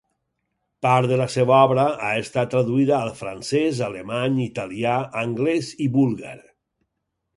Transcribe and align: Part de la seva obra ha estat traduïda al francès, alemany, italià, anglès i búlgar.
Part 0.85 1.09
de 1.11 1.19
la 1.21 1.27
seva 1.33 1.59
obra 1.65 1.83
ha 2.07 2.15
estat 2.21 2.49
traduïda 2.53 2.95
al 2.99 3.11
francès, 3.19 3.83
alemany, 3.91 4.41
italià, 4.49 4.97
anglès 5.25 5.71
i 5.87 5.91
búlgar. 5.99 6.37